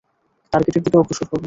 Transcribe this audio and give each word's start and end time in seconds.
টার্গেটের 0.53 0.83
দিকে 0.85 0.97
অগ্রসর 0.97 1.25
হবো। 1.25 1.37